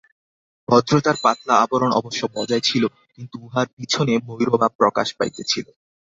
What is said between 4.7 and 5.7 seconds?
প্রকাশ পাইতেছিল।